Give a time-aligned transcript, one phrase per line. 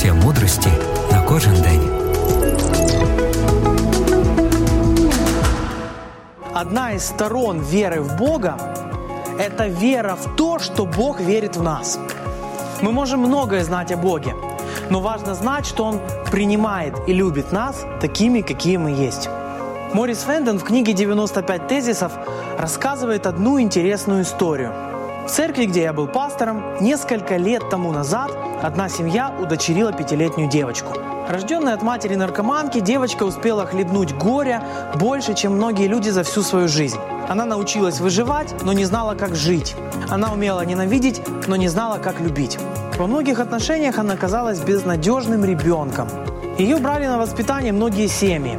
[0.00, 0.68] Порція мудрості
[1.12, 1.90] на кожен день.
[6.54, 8.56] Одна из сторон веры в Бога–
[9.38, 11.98] это вера в то, что Бог верит в нас.
[12.80, 14.34] Мы можем многое знать о Боге,
[14.90, 19.28] но важно знать, что Он принимает и любит нас такими, какие мы есть.
[19.92, 22.12] Морис Фенден в книге «95 тезисов»
[22.58, 24.89] рассказывает одну интересную историю.
[25.26, 30.94] В церкви, где я был пастором, несколько лет тому назад одна семья удочерила пятилетнюю девочку.
[31.28, 34.62] Рожденная от матери наркоманки, девочка успела хлебнуть горя
[34.96, 36.98] больше, чем многие люди за всю свою жизнь.
[37.28, 39.76] Она научилась выживать, но не знала, как жить.
[40.08, 42.58] Она умела ненавидеть, но не знала, как любить.
[42.98, 46.08] Во многих отношениях она казалась безнадежным ребенком.
[46.58, 48.58] Ее брали на воспитание многие семьи.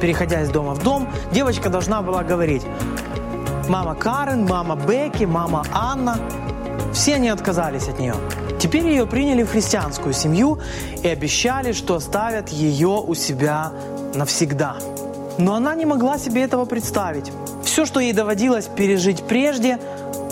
[0.00, 2.66] Переходя из дома в дом, девочка должна была говорить
[3.68, 6.18] «Мама Карен, мама Бекки, мама Анна».
[6.94, 8.14] Все они отказались от нее.
[8.58, 10.58] Теперь ее приняли в христианскую семью
[11.02, 13.72] и обещали, что оставят ее у себя
[14.14, 14.76] навсегда.
[15.36, 17.30] Но она не могла себе этого представить.
[17.62, 19.78] Все, что ей доводилось пережить прежде,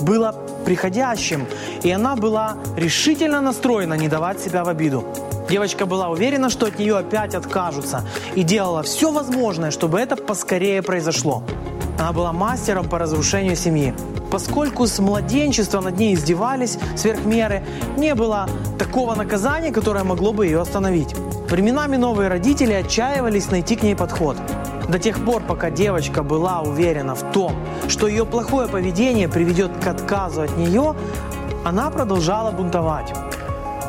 [0.01, 1.47] было приходящим,
[1.83, 5.05] и она была решительно настроена не давать себя в обиду.
[5.49, 8.03] Девочка была уверена, что от нее опять откажутся,
[8.35, 11.45] и делала все возможное, чтобы это поскорее произошло.
[11.99, 13.95] Она была мастером по разрушению семьи.
[14.31, 17.63] Поскольку с младенчества над ней издевались сверх меры,
[17.97, 21.15] не было такого наказания, которое могло бы ее остановить.
[21.49, 24.37] Временами новые родители отчаивались найти к ней подход.
[24.89, 27.53] До тех пор, пока девочка была уверена в том,
[27.89, 30.95] что ее плохое поведение приведет к отказу от нее,
[31.65, 33.13] она продолжала бунтовать.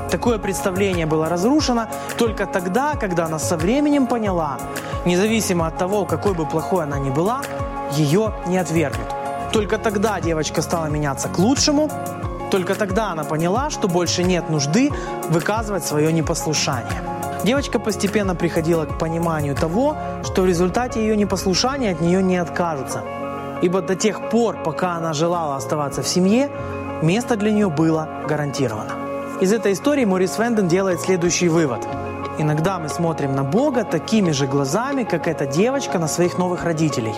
[0.10, 4.58] Такое представление было разрушено только тогда, когда она со временем поняла,
[5.06, 7.42] независимо от того, какой бы плохой она ни была,
[7.94, 9.08] ее не отвергнут.
[9.54, 11.90] Только тогда девочка стала меняться к лучшему,
[12.52, 14.92] только тогда она поняла, что больше нет нужды
[15.30, 17.02] выказывать свое непослушание.
[17.44, 23.04] Девочка постепенно приходила к пониманию того, что в результате ее непослушания от нее не откажутся.
[23.62, 26.50] Ибо до тех пор, пока она желала оставаться в семье,
[27.02, 28.92] место для нее было гарантировано.
[29.42, 31.88] Из этой истории Морис Венден делает следующий вывод.
[32.40, 37.16] Иногда мы смотрим на Бога такими же глазами, как эта девочка на своих новых родителей.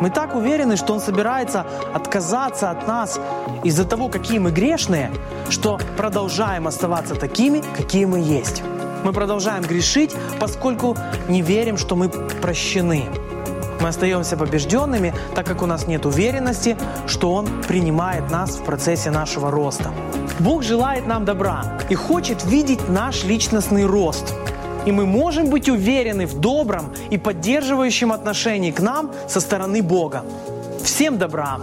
[0.00, 3.18] Мы так уверены, что Он собирается отказаться от нас
[3.64, 5.10] из-за того, какие мы грешные,
[5.48, 8.62] что продолжаем оставаться такими, какие мы есть.
[9.02, 10.96] Мы продолжаем грешить, поскольку
[11.28, 13.06] не верим, что мы прощены.
[13.80, 16.76] Мы остаемся побежденными, так как у нас нет уверенности,
[17.06, 19.90] что Он принимает нас в процессе нашего роста.
[20.38, 24.34] Бог желает нам добра и хочет видеть наш личностный рост.
[24.86, 30.24] И мы можем быть уверены в добром и поддерживающем отношении к нам со стороны Бога.
[30.82, 31.58] Всем добра!